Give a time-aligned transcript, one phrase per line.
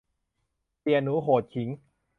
[0.79, 1.69] เสี่ยหนูโหดขิง